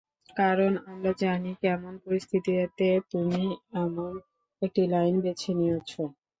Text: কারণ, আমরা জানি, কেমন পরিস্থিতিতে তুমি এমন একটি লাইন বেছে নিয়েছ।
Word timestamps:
কারণ, 0.37 0.71
আমরা 0.85 1.11
জানি, 1.21 1.51
কেমন 1.63 1.93
পরিস্থিতিতে 2.05 2.57
তুমি 3.11 3.43
এমন 3.79 4.11
একটি 4.61 4.81
লাইন 4.93 5.15
বেছে 5.23 5.51
নিয়েছ। 5.59 5.91